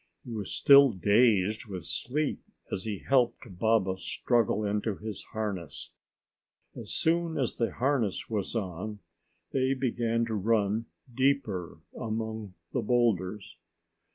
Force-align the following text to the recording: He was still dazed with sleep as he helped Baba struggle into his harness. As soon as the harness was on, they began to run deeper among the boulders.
He 0.25 0.31
was 0.31 0.49
still 0.49 0.89
dazed 0.89 1.67
with 1.67 1.83
sleep 1.85 2.41
as 2.71 2.85
he 2.85 3.03
helped 3.07 3.59
Baba 3.59 3.97
struggle 3.97 4.65
into 4.65 4.95
his 4.95 5.21
harness. 5.33 5.91
As 6.75 6.91
soon 6.91 7.37
as 7.37 7.57
the 7.57 7.71
harness 7.73 8.27
was 8.27 8.55
on, 8.55 8.97
they 9.51 9.75
began 9.75 10.25
to 10.25 10.33
run 10.33 10.87
deeper 11.13 11.77
among 11.95 12.55
the 12.73 12.81
boulders. 12.81 13.57